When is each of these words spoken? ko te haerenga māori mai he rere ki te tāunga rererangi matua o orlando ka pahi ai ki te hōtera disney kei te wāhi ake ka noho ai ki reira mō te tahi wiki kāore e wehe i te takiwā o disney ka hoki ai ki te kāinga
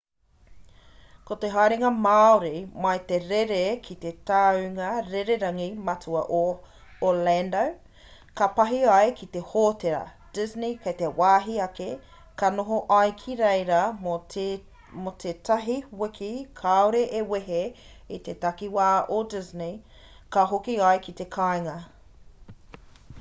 ko 1.29 1.35
te 1.41 1.49
haerenga 1.55 1.89
māori 2.03 2.59
mai 2.85 2.93
he 3.09 3.17
rere 3.31 3.59
ki 3.87 3.97
te 4.05 4.13
tāunga 4.29 4.87
rererangi 5.09 5.67
matua 5.89 6.23
o 6.37 6.39
orlando 7.09 7.61
ka 8.41 8.47
pahi 8.61 8.79
ai 8.95 9.13
ki 9.21 9.29
te 9.37 9.43
hōtera 9.53 10.01
disney 10.39 10.73
kei 10.87 10.97
te 11.03 11.11
wāhi 11.21 11.59
ake 11.69 11.89
ka 12.43 12.51
noho 12.57 12.81
ai 12.99 13.15
ki 13.23 13.37
reira 13.43 13.83
mō 14.09 15.15
te 15.27 15.37
tahi 15.51 15.77
wiki 16.03 16.33
kāore 16.63 17.05
e 17.23 17.25
wehe 17.35 17.63
i 18.19 18.23
te 18.29 18.39
takiwā 18.47 18.91
o 19.19 19.23
disney 19.35 19.81
ka 20.37 20.49
hoki 20.55 20.79
ai 20.91 20.97
ki 21.09 21.19
te 21.21 21.33
kāinga 21.41 21.81